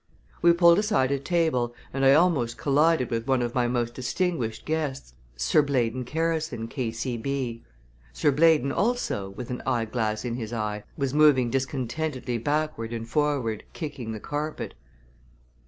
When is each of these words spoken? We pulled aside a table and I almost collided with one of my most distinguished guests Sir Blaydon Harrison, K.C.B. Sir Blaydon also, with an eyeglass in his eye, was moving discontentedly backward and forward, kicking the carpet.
We 0.41 0.51
pulled 0.51 0.79
aside 0.79 1.11
a 1.11 1.19
table 1.19 1.75
and 1.93 2.03
I 2.03 2.13
almost 2.15 2.57
collided 2.57 3.11
with 3.11 3.27
one 3.27 3.43
of 3.43 3.53
my 3.53 3.67
most 3.67 3.93
distinguished 3.93 4.65
guests 4.65 5.13
Sir 5.35 5.61
Blaydon 5.61 6.07
Harrison, 6.09 6.67
K.C.B. 6.67 7.63
Sir 8.11 8.31
Blaydon 8.31 8.71
also, 8.75 9.29
with 9.29 9.51
an 9.51 9.61
eyeglass 9.63 10.25
in 10.25 10.33
his 10.37 10.51
eye, 10.53 10.83
was 10.97 11.13
moving 11.13 11.51
discontentedly 11.51 12.39
backward 12.39 12.93
and 12.93 13.07
forward, 13.07 13.63
kicking 13.73 14.11
the 14.11 14.19
carpet. 14.19 14.73